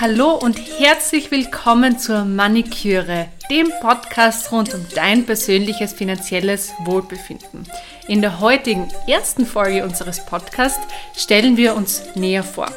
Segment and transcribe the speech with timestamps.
[0.00, 7.66] Hallo und herzlich willkommen zur Maniküre, dem Podcast rund um dein persönliches finanzielles Wohlbefinden.
[8.08, 10.80] In der heutigen ersten Folge unseres Podcasts
[11.14, 12.72] stellen wir uns näher vor.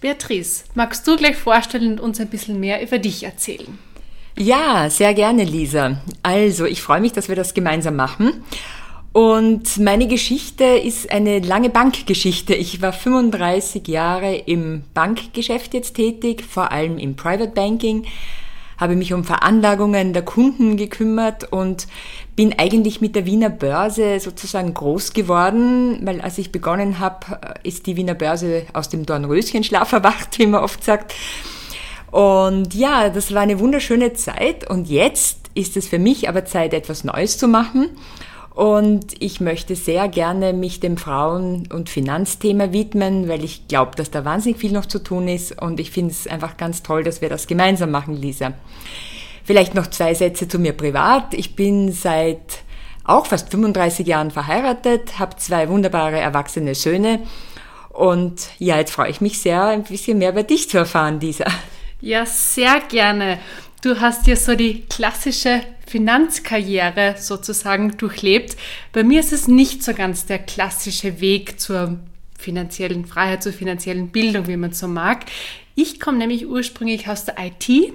[0.00, 3.78] Beatrice, magst du gleich vorstellen und uns ein bisschen mehr über dich erzählen?
[4.36, 6.02] Ja, sehr gerne, Lisa.
[6.24, 8.44] Also, ich freue mich, dass wir das gemeinsam machen.
[9.12, 12.54] Und meine Geschichte ist eine lange Bankgeschichte.
[12.54, 18.04] Ich war 35 Jahre im Bankgeschäft jetzt tätig, vor allem im Private Banking,
[18.76, 21.88] habe mich um Veranlagungen der Kunden gekümmert und
[22.36, 27.86] bin eigentlich mit der Wiener Börse sozusagen groß geworden, weil als ich begonnen habe, ist
[27.86, 31.14] die Wiener Börse aus dem Dornröschenschlaf erwacht, wie man oft sagt.
[32.12, 36.72] Und ja, das war eine wunderschöne Zeit und jetzt ist es für mich aber Zeit,
[36.72, 37.90] etwas Neues zu machen.
[38.58, 44.10] Und ich möchte sehr gerne mich dem Frauen- und Finanzthema widmen, weil ich glaube, dass
[44.10, 45.62] da wahnsinnig viel noch zu tun ist.
[45.62, 48.54] Und ich finde es einfach ganz toll, dass wir das gemeinsam machen, Lisa.
[49.44, 51.34] Vielleicht noch zwei Sätze zu mir privat.
[51.34, 52.64] Ich bin seit
[53.04, 57.20] auch fast 35 Jahren verheiratet, habe zwei wunderbare erwachsene Söhne.
[57.90, 61.44] Und ja, jetzt freue ich mich sehr, ein bisschen mehr über dich zu erfahren, Lisa.
[62.00, 63.38] Ja, sehr gerne.
[63.80, 68.56] Du hast ja so die klassische Finanzkarriere sozusagen durchlebt.
[68.92, 71.98] Bei mir ist es nicht so ganz der klassische Weg zur
[72.36, 75.26] finanziellen Freiheit, zur finanziellen Bildung, wie man so mag.
[75.76, 77.92] Ich komme nämlich ursprünglich aus der IT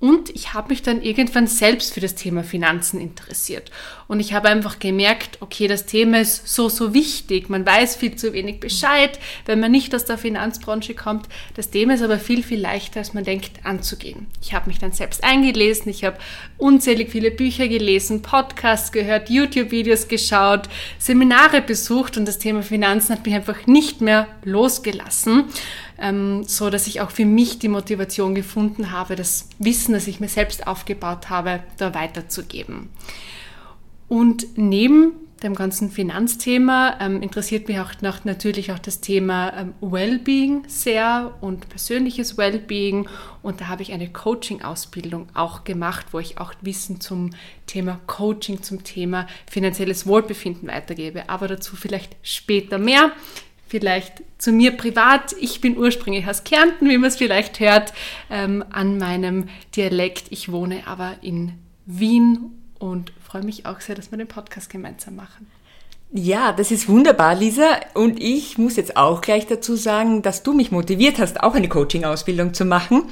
[0.00, 3.70] und ich habe mich dann irgendwann selbst für das Thema Finanzen interessiert.
[4.08, 7.50] Und ich habe einfach gemerkt, okay, das Thema ist so, so wichtig.
[7.50, 11.28] Man weiß viel zu wenig Bescheid, wenn man nicht aus der Finanzbranche kommt.
[11.54, 14.26] Das Thema ist aber viel, viel leichter, als man denkt, anzugehen.
[14.40, 15.90] Ich habe mich dann selbst eingelesen.
[15.90, 16.16] Ich habe
[16.56, 23.26] unzählig viele Bücher gelesen, Podcasts gehört, YouTube-Videos geschaut, Seminare besucht und das Thema Finanzen hat
[23.26, 25.44] mich einfach nicht mehr losgelassen
[26.00, 30.20] ähm, so dass ich auch für mich die Motivation gefunden habe, das Wissen, das ich
[30.20, 32.90] mir selbst aufgebaut habe, da weiterzugeben.
[34.08, 35.12] Und neben
[35.42, 41.32] dem ganzen Finanzthema ähm, interessiert mich auch noch, natürlich auch das Thema ähm, Wellbeing sehr
[41.40, 43.08] und persönliches Wellbeing.
[43.42, 47.30] Und da habe ich eine Coaching-Ausbildung auch gemacht, wo ich auch Wissen zum
[47.66, 51.28] Thema Coaching, zum Thema finanzielles Wohlbefinden weitergebe.
[51.28, 53.12] Aber dazu vielleicht später mehr.
[53.70, 55.32] Vielleicht zu mir privat.
[55.38, 57.92] Ich bin ursprünglich aus Kärnten, wie man es vielleicht hört,
[58.28, 60.24] ähm, an meinem Dialekt.
[60.30, 61.52] Ich wohne aber in
[61.86, 62.50] Wien
[62.80, 65.46] und freue mich auch sehr, dass wir den Podcast gemeinsam machen.
[66.10, 67.78] Ja, das ist wunderbar, Lisa.
[67.94, 71.68] Und ich muss jetzt auch gleich dazu sagen, dass du mich motiviert hast, auch eine
[71.68, 73.04] Coaching-Ausbildung zu machen.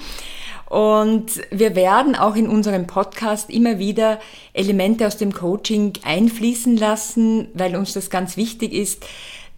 [0.69, 4.19] Und wir werden auch in unserem Podcast immer wieder
[4.55, 9.07] Elemente aus dem Coaching einfließen lassen, weil uns das ganz wichtig ist,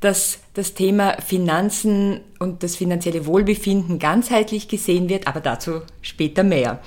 [0.00, 6.80] dass das Thema Finanzen und das finanzielle Wohlbefinden ganzheitlich gesehen wird, aber dazu später mehr.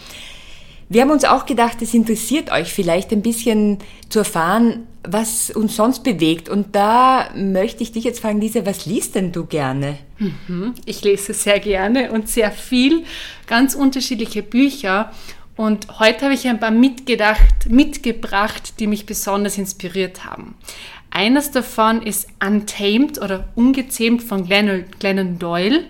[0.89, 3.79] Wir haben uns auch gedacht, es interessiert euch vielleicht ein bisschen
[4.09, 6.49] zu erfahren, was uns sonst bewegt.
[6.49, 9.97] Und da möchte ich dich jetzt fragen, Lisa, was liest denn du gerne?
[10.19, 10.73] Mhm.
[10.85, 13.05] Ich lese sehr gerne und sehr viel,
[13.47, 15.11] ganz unterschiedliche Bücher.
[15.55, 20.55] Und heute habe ich ein paar mitgedacht, mitgebracht, die mich besonders inspiriert haben.
[21.15, 25.85] Eines davon ist Untamed oder Ungezähmt von Glennon Doyle.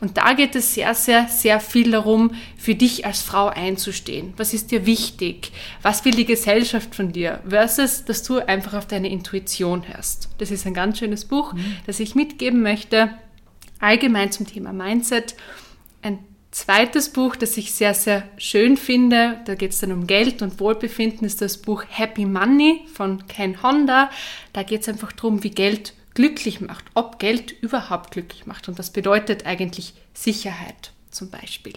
[0.00, 4.34] Und da geht es sehr, sehr, sehr viel darum, für dich als Frau einzustehen.
[4.36, 5.50] Was ist dir wichtig?
[5.82, 7.40] Was will die Gesellschaft von dir?
[7.48, 10.28] Versus, dass du einfach auf deine Intuition hörst.
[10.38, 11.74] Das ist ein ganz schönes Buch, mhm.
[11.84, 13.10] das ich mitgeben möchte.
[13.80, 15.34] Allgemein zum Thema Mindset.
[16.02, 16.20] Ein
[16.58, 20.58] zweites Buch, das ich sehr, sehr schön finde, da geht es dann um Geld und
[20.58, 24.10] Wohlbefinden, ist das Buch Happy Money von Ken Honda.
[24.52, 28.68] Da geht es einfach darum, wie Geld glücklich macht, ob Geld überhaupt glücklich macht.
[28.68, 31.74] Und das bedeutet eigentlich Sicherheit zum Beispiel.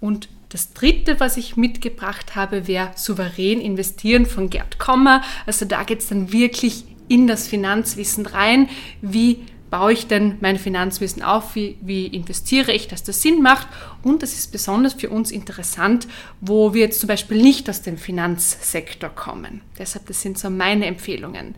[0.00, 5.22] Und das dritte, was ich mitgebracht habe, wäre Souverän investieren von Gerd Kommer.
[5.46, 8.68] Also da geht es dann wirklich in das Finanzwissen rein,
[9.00, 13.66] wie baue ich denn mein Finanzwissen auf, wie, wie investiere ich, dass das Sinn macht.
[14.02, 16.06] Und das ist besonders für uns interessant,
[16.42, 19.62] wo wir jetzt zum Beispiel nicht aus dem Finanzsektor kommen.
[19.78, 21.54] Deshalb, das sind so meine Empfehlungen.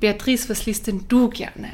[0.00, 1.68] Beatrice, was liest denn du gerne?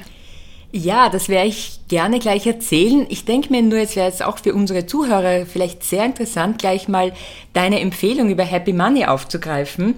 [0.70, 3.06] Ja, das werde ich gerne gleich erzählen.
[3.08, 6.88] Ich denke mir nur, es wäre jetzt auch für unsere Zuhörer vielleicht sehr interessant, gleich
[6.88, 7.14] mal
[7.54, 9.94] deine Empfehlung über Happy Money aufzugreifen.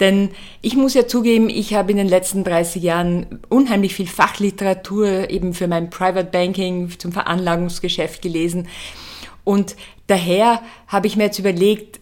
[0.00, 0.30] Denn
[0.62, 5.52] ich muss ja zugeben, ich habe in den letzten 30 Jahren unheimlich viel Fachliteratur eben
[5.52, 8.66] für mein Private Banking zum Veranlagungsgeschäft gelesen.
[9.44, 9.76] Und
[10.06, 12.00] daher habe ich mir jetzt überlegt,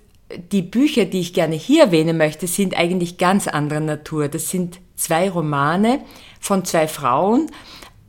[0.52, 4.28] die Bücher, die ich gerne hier erwähnen möchte, sind eigentlich ganz anderer Natur.
[4.28, 6.00] Das sind zwei Romane
[6.38, 7.50] von zwei Frauen,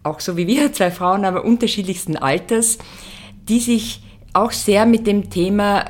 [0.03, 2.77] auch so wie wir, zwei Frauen, aber unterschiedlichsten Alters,
[3.47, 4.01] die sich
[4.33, 5.85] auch sehr mit dem Thema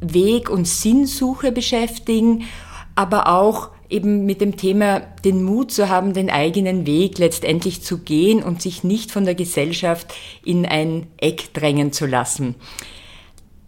[0.00, 2.44] Weg- und Sinnsuche beschäftigen,
[2.94, 7.98] aber auch eben mit dem Thema den Mut zu haben, den eigenen Weg letztendlich zu
[7.98, 12.54] gehen und sich nicht von der Gesellschaft in ein Eck drängen zu lassen.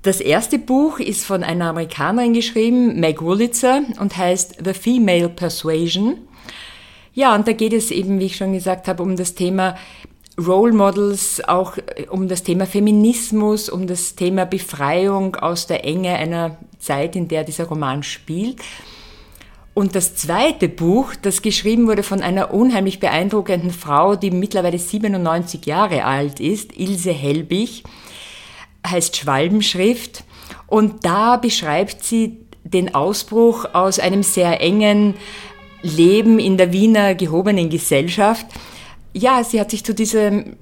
[0.02, 6.18] Das erste Buch ist von einer Amerikanerin geschrieben, Meg Wurlitzer, und heißt The Female Persuasion.
[7.14, 9.76] Ja, und da geht es eben, wie ich schon gesagt habe, um das Thema
[10.38, 16.14] Role Models, auch äh, um das Thema Feminismus, um das Thema Befreiung aus der Enge
[16.16, 18.60] einer Zeit, in der dieser Roman spielt.
[19.74, 25.66] Und das zweite Buch, das geschrieben wurde von einer unheimlich beeindruckenden Frau, die mittlerweile 97
[25.66, 27.82] Jahre alt ist, Ilse Helbig,
[28.86, 30.22] heißt Schwalbenschrift.
[30.68, 35.14] Und da beschreibt sie den Ausbruch aus einem sehr engen
[35.82, 38.46] Leben in der Wiener gehobenen Gesellschaft.
[39.12, 40.56] Ja, sie hat sich zu diesem,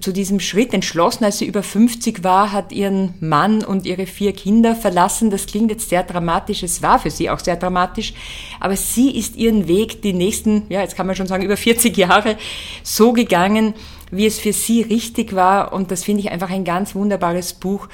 [0.00, 4.34] zu diesem Schritt entschlossen, als sie über 50 war, hat ihren Mann und ihre vier
[4.34, 5.30] Kinder verlassen.
[5.30, 8.12] Das klingt jetzt sehr dramatisch, es war für sie auch sehr dramatisch,
[8.60, 11.96] aber sie ist ihren Weg die nächsten, ja, jetzt kann man schon sagen, über 40
[11.96, 12.36] Jahre
[12.82, 13.72] so gegangen,
[14.10, 15.72] wie es für sie richtig war.
[15.72, 17.88] Und das finde ich einfach ein ganz wunderbares Buch,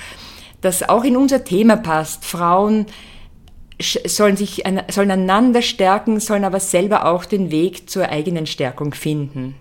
[0.61, 2.25] das auch in unser Thema passt.
[2.25, 2.87] Frauen
[3.81, 9.55] sollen sich, sollen einander stärken, sollen aber selber auch den Weg zur eigenen Stärkung finden.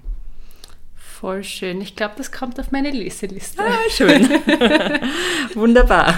[1.20, 1.82] Voll schön.
[1.82, 3.62] Ich glaube, das kommt auf meine Leseliste.
[3.62, 4.30] Ah, schön.
[5.54, 6.16] Wunderbar.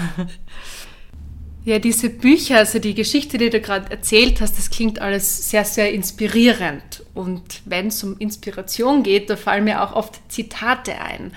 [1.65, 5.65] Ja, diese Bücher, also die Geschichte, die du gerade erzählt hast, das klingt alles sehr,
[5.65, 7.03] sehr inspirierend.
[7.15, 11.31] Und wenn es um Inspiration geht, da fallen mir auch oft Zitate ein.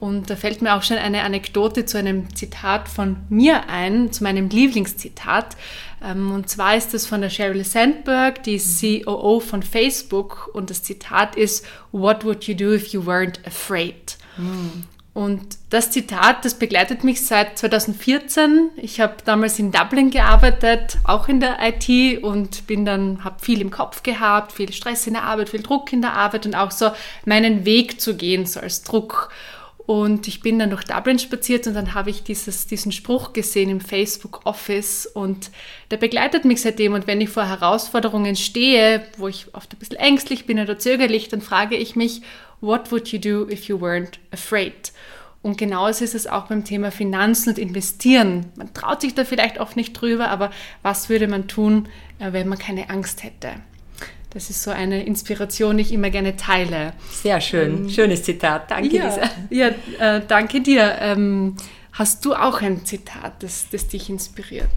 [0.00, 4.22] Und da fällt mir auch schon eine Anekdote zu einem Zitat von mir ein, zu
[4.22, 5.56] meinem Lieblingszitat.
[6.04, 10.50] Ähm, und zwar ist das von der Sheryl Sandberg, die COO von Facebook.
[10.52, 14.16] Und das Zitat ist, What would you do if you weren't afraid?
[14.36, 14.84] Mhm.
[15.16, 18.68] Und das Zitat, das begleitet mich seit 2014.
[18.76, 23.62] Ich habe damals in Dublin gearbeitet, auch in der IT und bin dann habe viel
[23.62, 26.70] im Kopf gehabt, viel Stress in der Arbeit, viel Druck in der Arbeit und auch
[26.70, 26.90] so
[27.24, 29.30] meinen Weg zu gehen so als Druck.
[29.86, 33.70] Und ich bin dann durch Dublin spaziert und dann habe ich dieses, diesen Spruch gesehen
[33.70, 35.52] im Facebook Office und
[35.92, 36.92] der begleitet mich seitdem.
[36.94, 41.28] Und wenn ich vor Herausforderungen stehe, wo ich oft ein bisschen ängstlich bin oder zögerlich,
[41.28, 42.22] dann frage ich mich,
[42.60, 44.92] what would you do if you weren't afraid?
[45.42, 48.46] Und genauso ist es auch beim Thema Finanzen und Investieren.
[48.56, 50.50] Man traut sich da vielleicht oft nicht drüber, aber
[50.82, 51.88] was würde man tun,
[52.18, 53.52] äh, wenn man keine Angst hätte?
[54.36, 56.92] Das ist so eine Inspiration, die ich immer gerne teile.
[57.10, 58.70] Sehr schön, ähm, schönes Zitat.
[58.70, 59.30] Danke, ja, Lisa.
[59.48, 59.68] Ja,
[59.98, 60.94] äh, danke dir.
[61.00, 61.56] Ähm,
[61.92, 64.68] hast du auch ein Zitat, das, das dich inspiriert?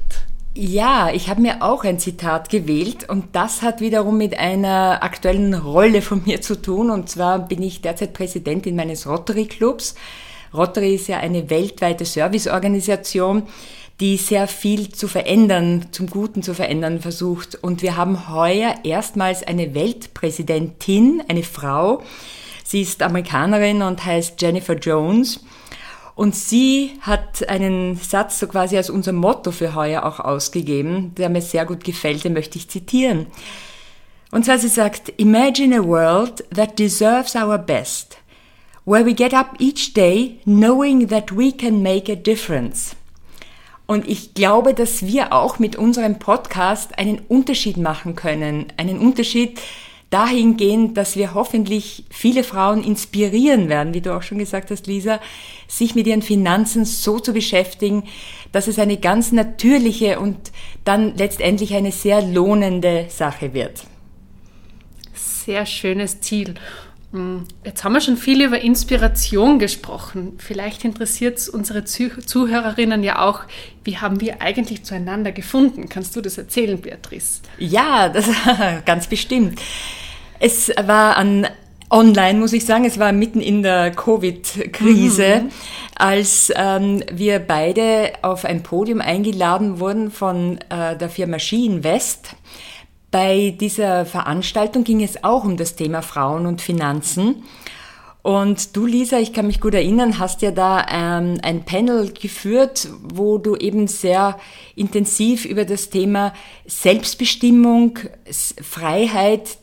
[0.56, 5.54] Ja, ich habe mir auch ein Zitat gewählt und das hat wiederum mit einer aktuellen
[5.54, 6.90] Rolle von mir zu tun.
[6.90, 9.96] Und zwar bin ich derzeit Präsidentin meines Rotary Clubs.
[10.54, 13.44] Rotary ist ja eine weltweite Serviceorganisation,
[14.00, 17.56] die sehr viel zu verändern, zum Guten zu verändern versucht.
[17.62, 22.02] Und wir haben heuer erstmals eine Weltpräsidentin, eine Frau.
[22.64, 25.42] Sie ist Amerikanerin und heißt Jennifer Jones.
[26.16, 31.30] Und sie hat einen Satz so quasi als unser Motto für heuer auch ausgegeben, der
[31.30, 33.28] mir sehr gut gefällt, den möchte ich zitieren.
[34.32, 38.18] Und zwar sie sagt, Imagine a world that deserves our best,
[38.86, 42.96] where we get up each day knowing that we can make a difference.
[43.90, 48.68] Und ich glaube, dass wir auch mit unserem Podcast einen Unterschied machen können.
[48.78, 49.60] Einen Unterschied,
[50.12, 55.20] dahingehend, dass wir hoffentlich viele Frauen inspirieren werden, wie du auch schon gesagt hast, Lisa,
[55.68, 58.04] sich mit ihren Finanzen so zu beschäftigen,
[58.52, 60.38] dass es eine ganz natürliche und
[60.86, 63.86] dann letztendlich eine sehr lohnende Sache wird.
[65.16, 66.54] Sehr schönes Ziel.
[67.12, 70.34] Hm, jetzt haben wir schon viel über Inspiration gesprochen.
[70.38, 73.42] Vielleicht interessiert es unsere Zuhörerinnen ja auch,
[73.84, 75.90] wie haben wir eigentlich zueinander gefunden?
[75.90, 77.42] Kannst du das erzählen, Beatrice?
[77.58, 78.30] Ja, das
[78.86, 79.60] ganz bestimmt.
[80.40, 81.48] Es war an
[81.90, 82.86] online, muss ich sagen.
[82.86, 85.50] Es war mitten in der Covid-Krise, mhm.
[85.96, 92.36] als ähm, wir beide auf ein Podium eingeladen wurden von äh, der Firma Ski Invest.
[93.12, 97.44] Bei dieser Veranstaltung ging es auch um das Thema Frauen und Finanzen.
[98.22, 102.90] Und du, Lisa, ich kann mich gut erinnern, hast ja da ähm, ein Panel geführt,
[103.02, 104.38] wo du eben sehr
[104.76, 106.34] intensiv über das Thema
[106.68, 107.98] Selbstbestimmung,
[108.62, 109.58] Freiheit,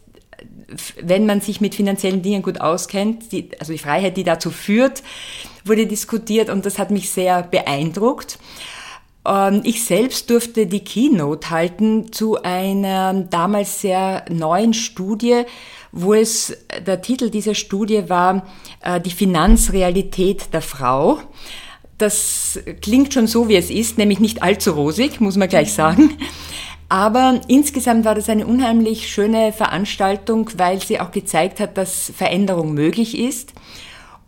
[1.00, 5.03] wenn man sich mit finanziellen Dingen gut auskennt, die, also die Freiheit, die dazu führt,
[5.65, 8.38] wurde diskutiert und das hat mich sehr beeindruckt.
[9.26, 15.42] Ähm, ich selbst durfte die Keynote halten zu einer damals sehr neuen Studie,
[15.92, 16.56] wo es,
[16.87, 18.47] der Titel dieser Studie war,
[18.83, 21.18] äh, die Finanzrealität der Frau.
[21.99, 26.16] Das klingt schon so, wie es ist, nämlich nicht allzu rosig, muss man gleich sagen.
[26.88, 32.75] Aber insgesamt war das eine unheimlich schöne Veranstaltung, weil sie auch gezeigt hat, dass Veränderung
[32.75, 33.54] möglich ist.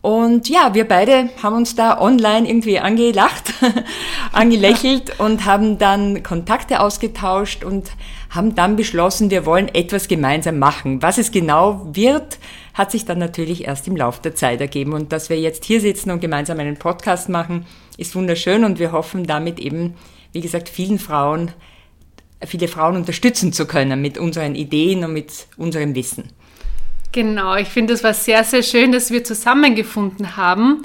[0.08, 3.52] Und ja, wir beide haben uns da online irgendwie angelacht,
[4.32, 7.90] angelächelt und haben dann Kontakte ausgetauscht und
[8.30, 11.02] haben dann beschlossen, wir wollen etwas gemeinsam machen.
[11.02, 12.38] Was es genau wird,
[12.72, 14.94] hat sich dann natürlich erst im Laufe der Zeit ergeben.
[14.94, 17.66] Und dass wir jetzt hier sitzen und gemeinsam einen Podcast machen,
[17.98, 19.92] ist wunderschön und wir hoffen damit eben,
[20.32, 21.50] wie gesagt, vielen Frauen,
[22.46, 26.32] viele Frauen unterstützen zu können mit unseren Ideen und mit unserem Wissen.
[27.12, 30.82] Genau, ich finde, es war sehr, sehr schön, dass wir zusammengefunden haben.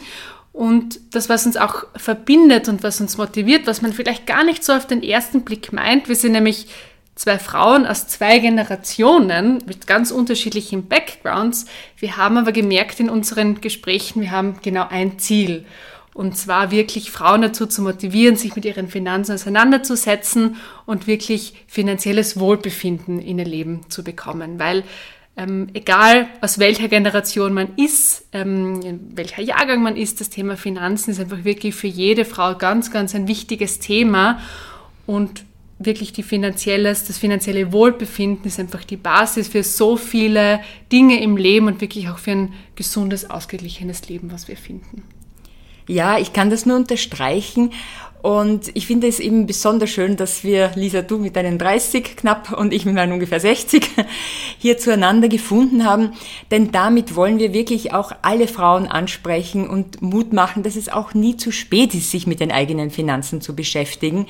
[0.54, 4.64] Und das, was uns auch verbindet und was uns motiviert, was man vielleicht gar nicht
[4.64, 6.68] so auf den ersten Blick meint, wir sind nämlich
[7.16, 11.66] zwei Frauen aus zwei Generationen mit ganz unterschiedlichen Backgrounds.
[11.98, 15.66] Wir haben aber gemerkt in unseren Gesprächen, wir haben genau ein Ziel.
[16.14, 22.40] Und zwar wirklich Frauen dazu zu motivieren, sich mit ihren Finanzen auseinanderzusetzen und wirklich finanzielles
[22.40, 24.60] Wohlbefinden in ihr Leben zu bekommen.
[24.60, 24.84] Weil
[25.36, 31.12] ähm, egal aus welcher Generation man ist, ähm, welcher Jahrgang man ist, das Thema Finanzen
[31.12, 34.40] ist einfach wirklich für jede Frau ganz, ganz ein wichtiges Thema.
[35.06, 35.44] Und
[35.80, 40.62] wirklich die finanzielles, das finanzielle Wohlbefinden ist einfach die Basis für so viele
[40.92, 45.04] Dinge im Leben und wirklich auch für ein gesundes, ausgeglichenes Leben, was wir finden.
[45.88, 47.72] Ja, ich kann das nur unterstreichen.
[48.24, 52.54] Und ich finde es eben besonders schön, dass wir, Lisa, du mit deinen 30 knapp
[52.54, 53.86] und ich mit meinen ungefähr 60
[54.60, 56.14] hier zueinander gefunden haben.
[56.50, 61.14] Denn damit wollen wir wirklich auch alle Frauen ansprechen und Mut machen, dass es auch
[61.14, 64.28] nie zu spät ist, sich mit den eigenen Finanzen zu beschäftigen.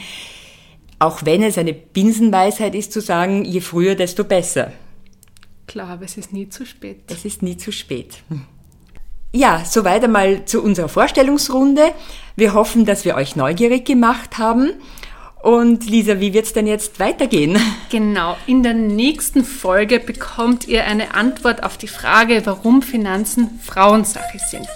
[0.97, 4.71] Auch wenn es eine Binsenweisheit ist zu sagen, je früher, desto besser.
[5.67, 7.01] Klar, aber es ist nie zu spät.
[7.09, 8.23] Es ist nie zu spät.
[9.35, 11.91] Ja, soweit einmal zu unserer Vorstellungsrunde.
[12.35, 14.73] Wir hoffen, dass wir euch neugierig gemacht haben.
[15.41, 17.57] Und Lisa, wie wird es denn jetzt weitergehen?
[17.89, 24.39] Genau, in der nächsten Folge bekommt ihr eine Antwort auf die Frage, warum Finanzen Frauensache
[24.39, 24.67] sind.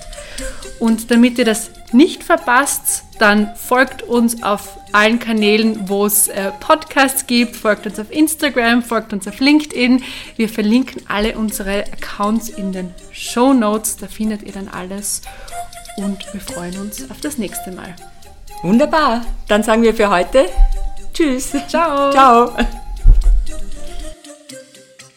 [0.80, 6.52] Und damit ihr das nicht verpasst, dann folgt uns auf allen Kanälen, wo es äh,
[6.60, 10.04] Podcasts gibt, folgt uns auf Instagram, folgt uns auf LinkedIn.
[10.36, 15.22] Wir verlinken alle unsere Accounts in den Show Notes, da findet ihr dann alles
[15.98, 17.96] und wir freuen uns auf das nächste Mal.
[18.62, 20.46] Wunderbar, dann sagen wir für heute
[21.18, 21.52] Tschüss.
[21.68, 22.12] Ciao.
[22.12, 22.52] Ciao.